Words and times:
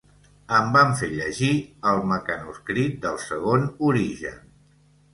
Em 0.59 0.71
van 0.75 0.95
fer 1.01 1.09
llegir 1.11 1.51
"El 1.93 2.03
mecanoscrit 2.13 2.99
del 3.07 3.23
segon 3.29 3.71
origen". 3.93 4.47